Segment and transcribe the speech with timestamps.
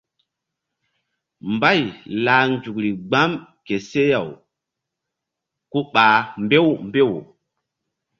[1.53, 1.81] Mbay
[2.23, 3.31] lah nzukri gbam
[3.65, 4.27] ke seh-aw
[5.71, 7.11] ku ɓah mbew mbew.